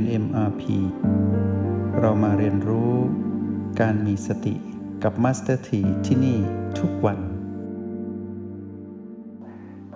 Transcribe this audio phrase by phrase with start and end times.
[0.00, 0.62] น MRP
[2.00, 2.92] เรามาเรียนรู้
[3.80, 4.54] การมีสติ
[5.02, 6.38] กับ Master T ที่ที่นี่
[6.80, 7.18] ทุกวัน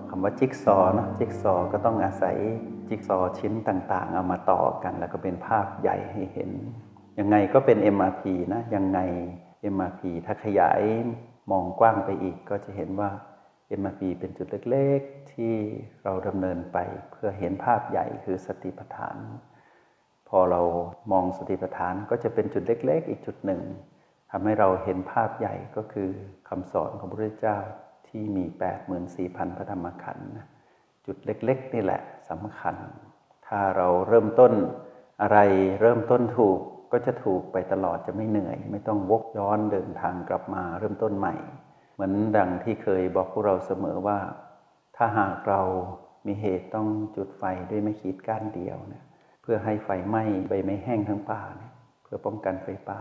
[0.08, 2.36] คำว่าจิ๊กซอเนะจิ๊กซอก็ต้องอาศัย
[2.88, 6.50] จิ๊กซอชิ้นต่างๆ เอามาต่อกัน แล้วก็เป็นภาพใหญ่ให้เห็น
[7.18, 9.00] ยังไงก็เป็น MRP นะยังไง
[9.74, 10.80] MRP ถ้าขยาย
[11.50, 13.10] มองกว้างไปอีกก็จะเห็นว่า
[13.80, 15.54] MRP เป็นจุดเล็ก ๆ ที่
[16.02, 16.78] เราดำเนินไป
[17.10, 19.16] เพื่อเห็นภาพใหญ่คือสติปัฏฐาน
[20.36, 20.62] อเรา
[21.12, 23.62] มองสติปัฏฐานก็จะเป็นจุดเล็ก ๆ อีกจุดหนึ่ง
[24.30, 26.10] ทำให้เราเห็นภาพใหญ่ก็คือ
[26.48, 27.58] คำสอนของพระพุทธเจ้า
[28.08, 28.44] ที่มี
[29.00, 30.28] 84,000 พระธรรมขันธ์
[31.06, 32.76] จุดเล็ก ๆ นี่แหละสำคัญ
[33.46, 34.52] ถ้าเราเริ่มต้น
[35.22, 35.38] อะไร
[35.80, 36.58] เริ่มต้นถูก
[36.92, 41.34] ก็จะถูกไปตลอดจะไม่เหนื่อย ไม่ต้องวกย้อนเดินทางกลับมาเริ่มต้นใหม่
[41.94, 44.18] เหมือนดังที่เคยบอกพวกเราเสมอว่า
[44.96, 45.62] ถ้าหากเรา
[46.26, 49.04] มีเหตุต้องจุดไฟด้วยไม่ขีดก้านเดียวเนี่ย
[49.44, 51.42] เพื่อให้ไฟไหม้ใบไม้แห้งทั้งป่า
[52.02, 53.00] เพื่อป้องกันไฟป่า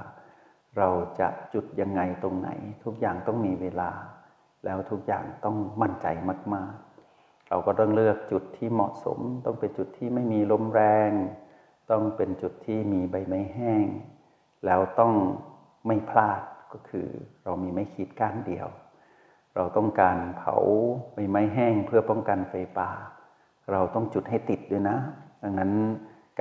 [0.78, 2.50] เราจะจุดยังไงตรงไหน
[2.84, 3.92] ทุกอย่างต้องมีเวลา
[4.66, 6.08] แล้วทุกอย่างต้องมั่นใจ
[6.54, 6.74] มาก
[7.12, 11.12] ๆ เราก็ต้องเลือกจุดที่เหมาะสม ต้องเป็นจุดที่ไม่มีลมแรง
[11.92, 13.86] ต้องเป็นจุดที่มีใบไม้แห้ง
[14.66, 15.14] แล้วต้อง
[15.88, 16.42] ไม่พลาด
[16.74, 17.08] ก็คือ
[17.44, 18.68] เรามีไม่ขีดก้านเดียว
[19.56, 20.56] เราต้องการเผา
[21.14, 22.92] ใบไม้แห้งเพื่อป้องกันไฟป่า
[23.72, 24.98] เราต้องจุดให้ติดด้วยนะ
[25.44, 25.72] ดังนั้น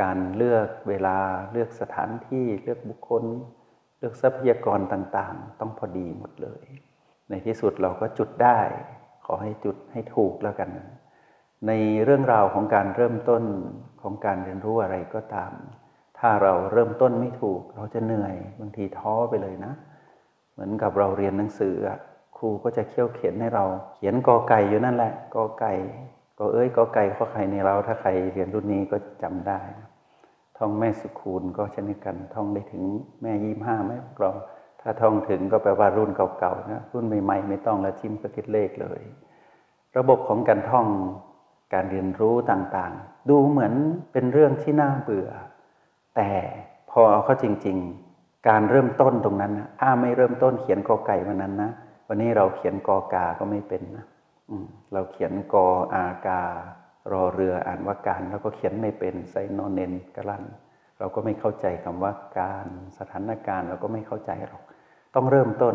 [0.01, 1.19] การเลือกเวลา
[1.53, 3.25] เลือกสถานที่เลือกบุคคล
[3.99, 6.65] เลือกทรัพยากรต่างๆ ต้องพอดีหมดเลย
[7.31, 8.59] ในที่สุดเราก็จุดได้
[9.27, 10.71] ขอให้จุดให้ถูกแล้วกัน
[11.67, 11.73] ใน
[12.05, 13.43] เรื่องราวของการเริ่มต้น
[14.03, 15.53] ของการเรียนรู้อะไรก็ตาม
[16.19, 19.73] ถ้าเราเริ่มต้นไม่ถูก เราจะเหนื่อยบางทีท้อไปเลยนะ
[20.53, 21.75] เหมือนกับเราเรียนหนังสือ
[22.37, 25.73] ครูก็จะเขี่ยวเขียนให้เรา เขียนกอไก่อยู่นั่นแหละกอไก่
[26.43, 29.61] ก็เอ้ยกอไก่ข้อไข่ในเราถ้าใครเรียนรุ่นนี้ก็จำได้
[30.59, 32.83] ท่องแม่สุคูณก็เช่นกัน ท่องได้ถึง
[33.23, 34.31] แม่ยี่ห้าไหมเรา
[34.81, 39.01] ถ้าท่องถึงก็แปลว่ารุ่นเก่าๆนะรุ่นใหม่ๆ ไม่ต้องแล้วทิมก็คิดเลขเลย
[39.97, 40.87] ระบบของการท่อง
[41.75, 43.75] การเรียนรู้ต่างๆ ดูเหมือน
[44.13, 45.31] เป็นเรื่องที่น่าเบื่อ
[46.17, 46.31] แต่
[46.91, 47.79] พอเอาเข้าจริง
[48.13, 51.71] ๆ การเริ่มต้นตรงนั้นนะถ้าไม่เริ่มต้นเขียนกอไก่วันนั้นนะ
[52.09, 54.07] วันนี้เราเขียนกอกาก็ไม่เป็นนะ
[54.93, 56.43] เราเขียนกออากา
[57.13, 60.45] รอเรืออ่านว่าการแล้วก็เขียนไม่เป็นไซโนเนนกลัน
[60.99, 62.67] เราก็ไม่เข้าใจคำว่าการ
[62.99, 64.63] สถานการณ์เราก็ไม่เข้าใจหรอก
[65.15, 65.75] ต้องเริ่มต้น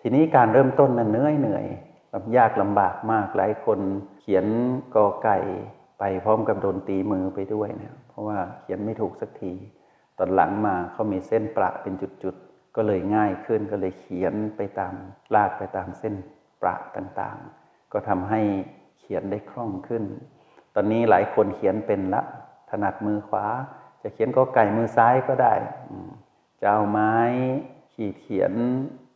[0.00, 1.66] ทีนี้การเริ่มต้นนั้นเหนื่อยเหนื่อย
[2.14, 3.78] ลำยากลำบากมากหลายคน
[4.20, 4.46] เขียน
[4.94, 5.38] กอไก่
[5.98, 9.52] ไปพร้อมกับโดนตีมือไปด้วยเนี่ยเพราะว่าเขียนไม่ถูกสักที
[10.18, 14.94] ตอนหลังมาเขามีเส้นประเป็นจุดๆก็เลยง่ายขึ้นก็เลยเขียนไปตาม
[15.34, 16.14] ลากไปตามเส้น
[16.62, 17.65] ประต่างๆ
[17.96, 18.40] ก็ทำให้
[19.00, 20.04] เขียนได้คล่องขึ้น
[20.74, 22.22] ตอนนี้หลายคนเขียนเป็นละ
[22.70, 23.46] ถนัดมือขวา
[24.02, 25.54] จะเขียนกอไก่มือซ้ายก็ได้
[26.60, 27.14] จะเอาไม้
[27.94, 28.52] ขีดเขียน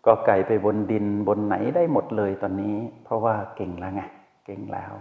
[0.07, 4.03] กอไก่ไปบนดินบนไหนได้หมดเลยตอนนี้ เพราะว่าเก่งแล้วไง
[4.47, 4.93] เก่งแล้ว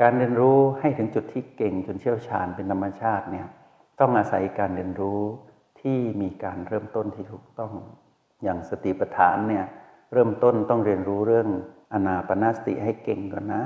[0.00, 3.46] การเรียนรู้ให้ถึงจุดที่เก่งจนเชี่ยวชาญเป็นธรรมชาติเนี่ย
[4.00, 5.20] ต้องอาศัยการเรียนรู้
[5.80, 7.72] ที่มีการเริ่มต้นที่ถูกต้อง
[8.42, 9.64] อย่างสติปัฏฐานเนี่ย
[10.12, 11.48] เริ่มต้นต้องเรียนรู้เรื่อง
[11.92, 13.62] อนาปนาสติให้เก่งก่อนนะ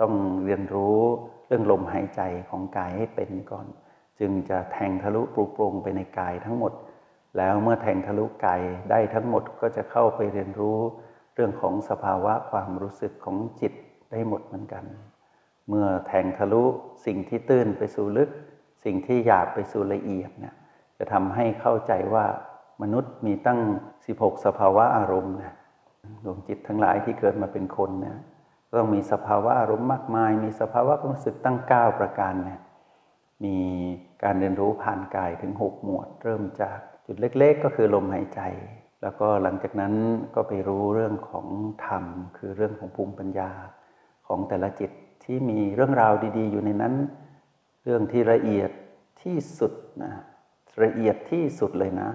[0.00, 0.12] ต้อง
[0.44, 0.98] เรียนรู้
[1.46, 2.20] เรื่องลมหายใจ
[2.50, 3.66] ของกายให้เป็นก่อน
[4.20, 6.72] จึงจะแทงทะลุปลุกปรงไปในกายทั้งหมด
[7.36, 10.78] แล้วเมื่อแทงทะลุกายได้ทั้งหมดก็จะเข้าไปเรียนรู้
[11.34, 13.72] เรื่องของสภาวะความรู้สึกของจิต
[14.10, 14.84] ได้หมดเหมือนกัน
[15.68, 16.62] เมื่อแทงทะลุ
[17.06, 18.30] สิ่งที่ตื้นไปสู่ลึก
[18.84, 20.54] สิ่งที่หยาบไปสู่ละเอียดเนี่ย
[20.98, 22.24] จะทำให้เข้าใจว่า
[22.82, 23.60] มนุษย์มีตั้ง
[24.06, 25.54] 16 สภาวะอารมณ์นะ
[26.24, 28.18] ดวงจิตทั้งหลายที่เกิดมาเป็นคนเนี่ย
[28.74, 32.60] ต้องมีสภาวะอารมณ์มากมาย มีสภาวะความรู้สึกตั้ง 9 ประการนี่ย
[33.44, 33.56] มี
[34.22, 38.40] การเรียนรู้ผ่านกายถึง 6 หมวด เริ่มจากจุดเล็กๆ ก็คือลมหายใจ
[39.02, 39.94] แล้วก็หลังจากนั้น
[40.34, 41.46] ก็ไปรู้เรื่องของ
[41.86, 42.04] ธรรม
[42.36, 43.50] คือเรื่องของภูมิปัญญา
[44.26, 44.90] ของแต่ละจิต
[45.24, 46.94] ที่มีเรื่องราวดี ๆ อยู่ในนั้น
[47.84, 48.70] เรื่องที่ละเอียด
[49.22, 50.12] ที่สุดนะ
[50.84, 52.10] ละเอียดที่สุดเลยนะ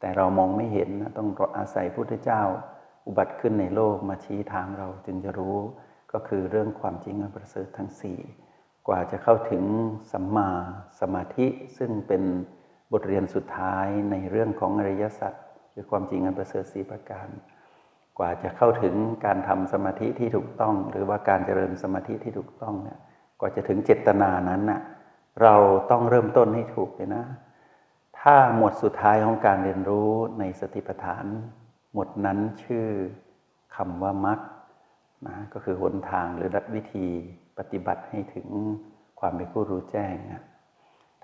[0.00, 1.28] แต่เรามองไม่เห็นนะต้อง
[1.58, 2.42] อาศัยพุทธเจ้า
[3.06, 5.56] อุบัติขึ้นในโลกมาชี้ทางเราจึงจะรู้
[6.12, 8.18] ก็คือเรื่องความจริงอันประเสริฐทั้งสี่
[8.88, 9.64] กว่าจะเข้าถึง
[10.12, 10.50] สัมมา
[11.00, 11.46] สมาธิ
[11.78, 12.22] ซึ่งเป็น
[12.92, 15.32] บทเรียนสุดท้ายในเรื่องของอริยสัจ
[15.72, 17.28] คือความจริงอันประเสริฐสีประการ
[18.18, 22.98] กว่าจะเข้าถึงการทำสมาธิที่ถูกต้อง หรือว่าการเจริญสมาธิที่ถูกต้องเนี่ย
[23.40, 24.80] กว่าจะถึงเจตนานั้นน่ะ
[25.42, 25.54] เรา
[25.90, 27.24] ต้องเริ่มต้นให้ถูกเลยนะ
[28.20, 31.24] ถ้าหมวดสุดท้ายของการเรียนรู้ในสติปัฏฐาน
[31.94, 32.86] หมดนั้นชื่อ
[33.76, 34.38] คำว่ามรรค
[35.26, 37.06] นะก็คือหนทางหรือวิธี
[37.58, 38.48] ปฏิบัติให้ถึง
[39.20, 40.44] ความเป็นผู้รู้แจ้งนะ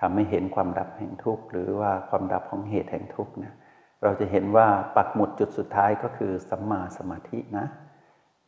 [0.01, 3.55] ทำให้เห็นความดับแห่งทุกข์หรือว่าความดับของเหตุแห่งทุกข์นี่ย
[4.03, 7.67] เราจะเห็นว่าปักหมุดจุดสุดท้ายก็คือสัมมาสมาธินะ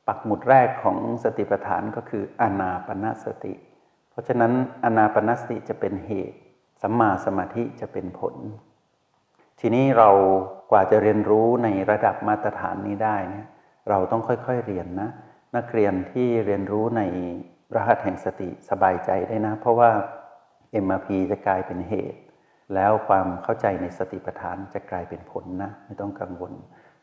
[0.06, 3.54] ปักหมุดแรกของสติปัฏฐานก็คืออนาปนสติ
[4.10, 4.52] เพราะฉะนั้น
[4.84, 6.38] อนาปนสติจะเป็นเหตุ
[6.82, 8.34] สัมมาสมาธิจะเป็นผล
[9.64, 10.10] ทีนี้เรา
[10.70, 13.46] กว่าจะเรียนรู้ในระดับมาตรฐานนี้ได้เนี่ย
[13.90, 15.10] เราต้องค่อยๆเรียนนะ
[15.56, 17.02] นักเรียนที่เรียนรู้ใน
[17.74, 19.90] รหัสแห่งสติสบายใจได้นะ เพราะว่า
[20.84, 22.20] MRP จะกลายเป็นเหตุ
[22.74, 26.52] แล้วความเข้าใจในสติปัฏฐานจะกลายเป็นผลนะ ไม่ต้องกังวล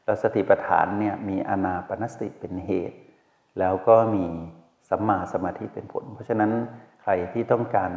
[0.06, 2.98] แล้วสติปัฏฐานเนี่ยมีอนาปนสติเป็นเหตุ
[3.60, 4.26] แล้วก็มี
[4.90, 6.52] สัมมาสมาธิเป็นผล เพราะฉะนั้น
[7.02, 7.92] ใครที่ต้องการ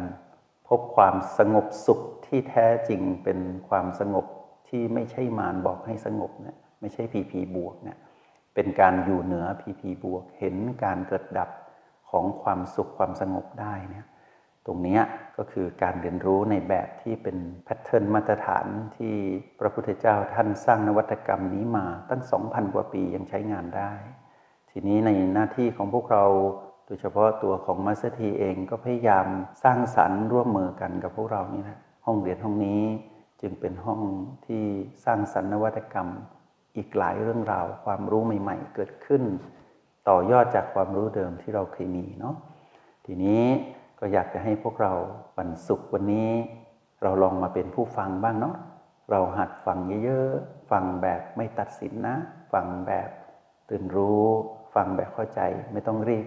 [0.67, 3.39] พบความสงบสุขที่แท้จริงเป็น
[3.69, 4.25] ความสงบ
[4.75, 7.97] ที่ไม่ใช่มารบอกให้สงบเนี่ยไม่ใช่พีพีบวกเนี่ย
[8.55, 11.49] เป็นการอยู่เหนือพีพีบวก เห็นการเกิดดับ
[12.09, 14.05] ของความสุขความสงบได้เนี่ย
[14.65, 14.99] ตรงนี้
[15.37, 18.65] ก็คือการเรียนรู้ในแบบที่เป็นแพทเทิร์นมาตรฐาน
[18.95, 19.13] ที่
[19.59, 23.91] พระพุทธเจ้าท่านสร้างนวัตกรรมนี้มาตั้ง 2,000 กว่าปียังใช้งานได้
[24.71, 26.25] ทีนี้ในหน้าที่ของพวกเรา
[26.85, 29.25] โดยเฉพาะตัวของมัสทีเองก็พยายาม
[29.63, 32.81] สร้างสรรค์ร่วมมือกันกับพวกเรานี่นะห้องเรียนห้องนี้
[33.43, 34.01] จึงเป็นห้อง
[34.45, 34.63] ที่
[35.05, 36.07] สร้างสรรค์นวัตกรรม
[36.77, 39.23] อีกหลายเรื่องราว ความรู้ใหม่ ๆ เกิดขึ้น
[40.09, 42.35] ต่อยอดจากความรู้เดิมที่เราเคยมีเนาะ
[43.05, 43.43] ทีนี้
[43.99, 44.93] ก็อยากจะให้พวกเรา
[45.37, 46.31] วันศุกร์วันนี้
[47.03, 48.55] เราลองมาเป็นผู้ฟังบ้างเนาะ
[49.11, 52.15] เราหัดฟังเยอะๆฟังแบบไม่ตัดสินนะ
[52.53, 53.09] ฟังแบบ
[53.69, 54.23] ตื่นรู้
[54.75, 55.41] ฟังแบบเข้าใจ
[55.71, 56.25] ไม่ต้องรีบ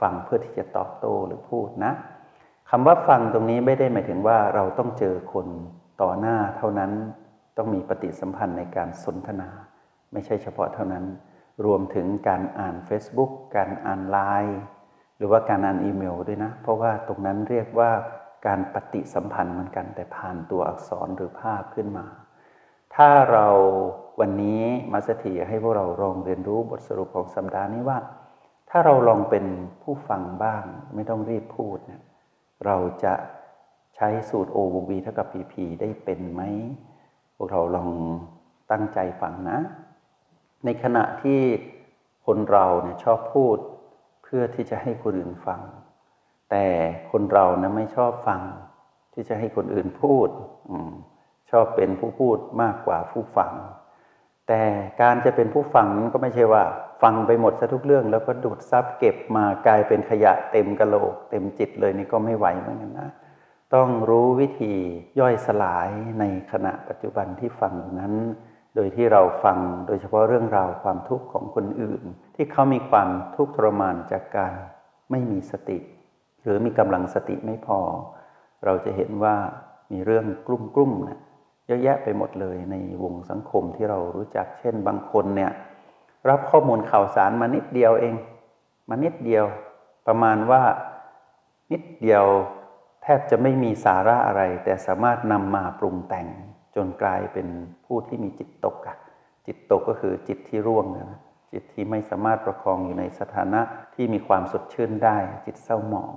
[0.00, 1.92] ฟังเพื่อที่จะตอบโต้หรือพูดนะ
[2.70, 5.46] คำว่าฟังตรงนี้ไม่ได้หมายถึงว่าเราต้องเจอคน
[6.02, 6.92] ต่อหน้าเท่านั้น
[7.56, 9.48] ต้องมีปฏิสัมพันธ์ในการสนทนา
[10.12, 11.04] ไม่ใช่เฉพาะเท่านั้น
[11.64, 14.58] รวมถึงการอ่าน Facebook การอ่านไลน์
[15.16, 17.90] หรือว่าการอ่านอีเมลด้วยนะ เพราะว่าตรงนั้นเรียกว่า
[18.46, 22.06] การปฏิสัมพันธ์เหมือนกันแต่ผ่านตัวอักษรหรือภาพขึ้นมา
[22.94, 23.46] ถ้าเรา
[24.20, 24.62] วันนี้
[24.92, 27.98] มาสถีให้พวกเราลองเรียนรู้บทสรุปของสัปดาห์นี้ว่า
[28.70, 29.44] ถ้าเราลองเป็น
[29.82, 30.64] ผู้ฟังบ้าง
[30.94, 32.02] ไม่ต้องรีบพูดเนี่ย
[32.66, 33.14] เราจะ
[34.02, 36.42] ช้สูตร O บวก V เท่ากับ PP ได้เป็นไหม
[37.34, 37.90] พวกเราลอง
[38.70, 39.58] ตั้งใจฟังนะ
[40.64, 41.40] ในขณะที่
[42.26, 43.56] คนเราเนี่ยชอบพูด
[44.22, 45.60] เพื่อที่จะให้คนอื่นฟัง
[46.50, 46.66] แต่
[47.10, 48.40] คนเรานะไม่ชอบฟัง
[49.14, 50.28] ที่จะให้คนอื่นพูด
[50.70, 50.72] อ
[51.50, 53.52] ชอบเป็นผู้พูดมากกว่าผู้ฟัง
[54.48, 54.62] แต่
[55.02, 56.62] การจะเป็นผู้ฟังนั้นก็ไม่ใช่ว่า
[57.02, 63.10] ฟังไปหมดซะทุกเรื่อง แล้วก็ดูดซับเก็บมากลายเป็นขยะเต็มกระโหลก เต็มจิตเลยนี่ก็ไม่ไหวเหมือนกันนะ
[63.74, 64.74] ต้องรู้วิธี
[65.20, 65.88] ย่อยสลาย
[66.20, 68.14] ในขณะปัจจุบันที่ฟังนั้น
[68.74, 72.02] โดยที่เราฟังโดยเฉพาะเรื่องราวความทุกข์ของคนอื่น
[72.34, 74.54] ที่เขามีความทุกข์ทรมานจากการ
[75.10, 75.78] ไม่มีสติ
[76.42, 77.80] หรือมีกำลังสติไม่พอ
[78.64, 79.36] เราจะเห็นว่า
[79.92, 81.20] มีเรื่องกลุ่มกลุ่มนะ
[81.66, 85.52] เยอะแยะไปหมดเลยในวงสังคมที่เรารู้จัก เช่น บางคนเนี่ย
[86.28, 88.14] รับข้อมูลข่าวสารมานิดเดียวเอง
[88.88, 89.44] มานิดเดียว
[90.06, 90.62] ประมาณว่า
[91.72, 92.24] นิดเดียว
[93.02, 96.28] แทบจะไม่มีสาระอะไร แต่สามารถนำมาปรุงแต่ง
[96.74, 97.48] จนกลายเป็น
[97.84, 98.96] ผู้ที่มีจิตตกอะ
[99.46, 101.20] จิตตกก็คือจิตที่ร่วงนะ
[101.52, 103.60] จิตที่ไม่สามารถประคองอยู่ในสถานะ
[103.94, 105.16] ที่มีความสดชื่นได้
[105.46, 106.14] จิตเศร้าหมอง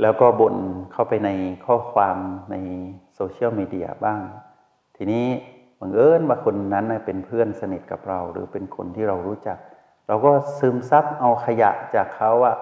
[0.00, 0.56] แล้วก็บ่น
[0.92, 1.30] เข้าไปใน
[1.66, 2.16] ข้อความ
[2.50, 2.56] ใน
[3.14, 4.20] โซเชียลมีเดียบ้าง
[4.96, 5.26] ทีนี้
[5.80, 9.58] บังเอิญว่าคนนั้นเป็นเพื่อนสนิทกับเรา หรือเป็นคนที่เรารู้จัก
[10.08, 12.56] เราก็ซึมซับเอาขยะจากเขาอะ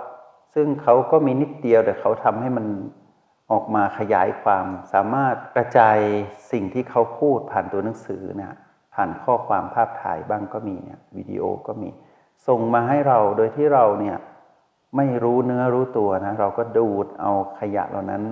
[0.55, 2.67] ซึ่งเขาก็มีนิดเดียวแต่เขาทำให้มัน
[3.51, 5.99] ออกมาขยายความสามารถกระจาย
[6.53, 8.55] สิ่งที่เขาพูดผ่านตัวหนังสือเนี่ย
[8.95, 11.89] ผ่านข้อความภาพถ่ายบ้างก็มีเนี่ยวิดีโอก็มี
[12.49, 14.17] ส่งมาให้เราโดยที่เราเนี่ย
[14.97, 18.23] ไม่รู้เนื้อรู้ตัวนะ เราก็ดูดเอาขยะเหล่านั้น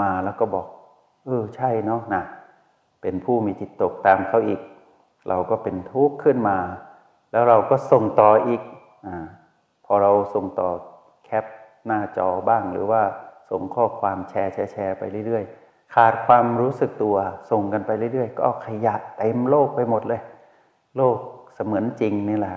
[0.00, 0.66] มาแล้วก็บอก
[1.24, 2.22] เออใช่เนาะนะ
[3.02, 4.60] เป็นผู้มีจิตตกตามเขาอีก
[5.28, 6.58] เราก็เป็นทุกข์ขึ้นมา
[7.32, 8.62] แล้วเราก็ส่งต่ออีก
[9.06, 9.08] อ
[9.84, 10.68] พอเราส่งต่อ
[11.42, 11.44] ป
[11.86, 13.02] หน้าจอบ้าง หรือว่า
[13.50, 17.16] ส่งข้อความแชร์แชร์แชร์ไปเรื่อยๆ ขาดความรู้สึกตัว
[17.50, 20.20] ส่งกันไปเรื่อยๆ ก็ขยะเต็มโลกไปหมดเลย
[20.96, 21.16] โลก
[21.54, 22.56] เสมือนจริงนี่แหละ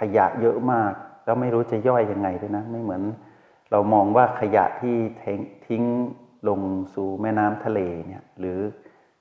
[0.00, 0.92] ขยะเยอะมาก
[1.24, 3.02] แล้วไม่รู้จะย่อยยังไงด้วยนะ ไม่เหมือน
[3.70, 4.96] เรามองว่าขยะที่
[5.66, 5.84] ทิ้ง
[6.48, 6.60] ลง
[6.94, 8.58] สู่แม่น้ำทะเลเนี่ยหรือ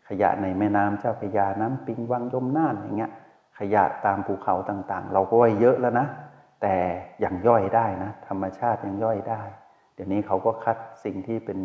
[0.07, 3.12] ขยะในแม่น้ำเจ้าพระยาน้ำปิงวังยมน่านอย่างเงี้ย
[3.60, 6.07] ขยะตามภูเขาต่างๆ เราก็ว่าเยอะแล้วนะ
[6.63, 6.77] แต่
[7.24, 9.41] ยังย่อยได้นะ ธรรมชาติยังย่อยได้
[9.93, 11.60] เดี๋ยวนี้เขาก็คัดสิ่งที่เป็น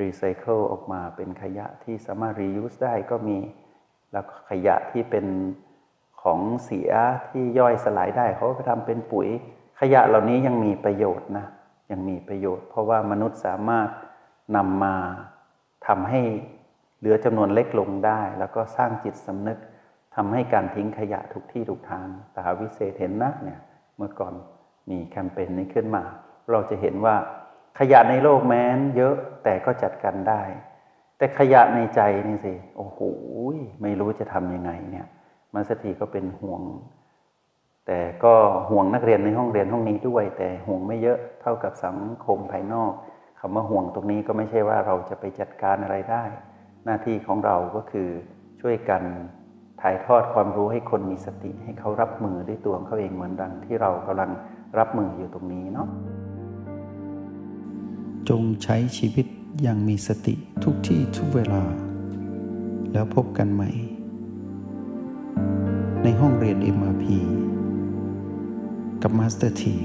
[0.00, 3.38] รีไซเคิลออกมาเป็นขยะที่สามารถรียูสได้ก็มี
[4.12, 5.26] แล้วขยะที่เป็น
[6.22, 6.90] ของเสีย
[7.28, 9.28] ที่ย่อยสลายได้เขาก็ทำเป็นปุ๋ย
[9.80, 11.46] ขยะเหล่านี้ยังมีประโยชน์นะ
[11.90, 13.88] ยังมีประโยชน์ เพราะว่ามนุษย์สามารถ
[14.56, 14.94] นำมา
[15.86, 16.20] ทำให้
[16.98, 19.58] เหลือจำนวนเล็กลงได้ แล้วก็สร้างจิตสำนึก
[20.16, 23.60] ทำให้การทิ้งขยะทุกที่ทุกทางตาวิเศษเห็นนะเนี่ย
[23.98, 24.34] เมื่อก่อน
[24.90, 26.02] มีแคมเปญนี้ขึ้นมา
[26.50, 27.16] เราจะเห็นว่า
[27.78, 29.14] ขยะในโลกแม้นเยอะ
[29.44, 30.42] แต่ก็จัดการได้
[31.18, 32.98] แต่ขยะในใจนี่สิโอ้โห
[33.82, 35.06] ไม่รู้จะทำยังไงเนี่ย
[35.54, 36.62] มาสถีก็เป็นห่วง
[37.86, 38.34] แต่ก็
[38.70, 42.92] ห่วงนักเรียนในห้องเรียนห้องนี้ด้วย แต่ห่วงไม่เยอะเท่ากับสังคมภายนอก
[43.40, 46.24] คำว่าห่วงตรงนี้ก็ไม่ใช่ว่าเราจะไปจัดการอะไรได้
[46.84, 48.08] หน้าที่ของเราก็คือ
[48.60, 49.02] ช่วยกัน
[49.80, 54.30] ถ่ายทอดความรู้ให้คนมีสติ ให้เขารับมือด้วยตัวของเขาเองเหมือนดังที่เรากำลัง
[54.78, 55.88] รับมืออยู่ตรงนี้เนาะ
[58.28, 59.26] จงใช้ชีวิต
[59.62, 61.62] อย่างมีสติทุกที่ทุกเวลา
[62.92, 63.70] แล้วพบกันใหม่
[66.02, 67.04] ในห้องเรียน MRP
[69.02, 69.76] กับมาสเตอร์ที